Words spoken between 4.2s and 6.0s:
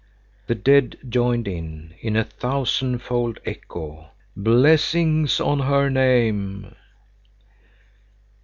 "Blessings on her